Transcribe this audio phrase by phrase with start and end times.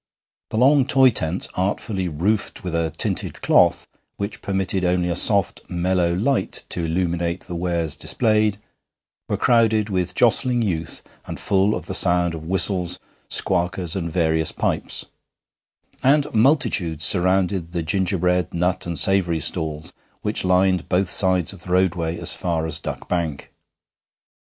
[0.49, 3.85] The long toy tents, artfully roofed with a tinted cloth
[4.17, 8.57] which permitted only a soft, mellow light to illuminate the wares displayed,
[9.29, 12.97] were crowded with jostling youth and full of the sound of whistles,
[13.29, 15.05] 'squarkers,' and various pipes;
[16.01, 19.93] and multitudes surrounded the gingerbread, nut, and savoury stalls
[20.23, 23.51] which lined both sides of the roadway as far as Duck Bank.